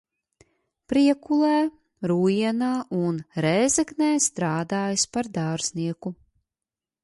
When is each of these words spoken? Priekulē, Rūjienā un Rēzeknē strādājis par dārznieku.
Priekulē, 0.93 1.51
Rūjienā 2.13 2.71
un 3.01 3.21
Rēzeknē 3.47 4.11
strādājis 4.31 5.07
par 5.19 5.33
dārznieku. 5.41 6.17